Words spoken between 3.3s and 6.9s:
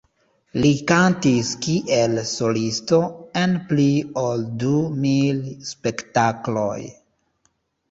en pli ol du mil spektakloj.